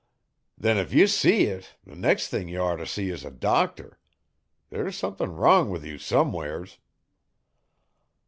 'Then 0.57 0.79
if 0.79 0.91
ye 0.91 1.05
see 1.05 1.43
it 1.43 1.75
the 1.85 1.95
nex' 1.95 2.27
thing 2.27 2.47
ye 2.47 2.57
orter 2.57 2.87
see 2.87 3.11
's 3.11 3.23
a 3.23 3.29
doctor. 3.29 3.99
There's 4.71 4.97
sumthin' 4.97 5.35
wrong 5.35 5.69
with 5.69 5.85
you 5.85 5.99
sumwheres.' 5.99 6.79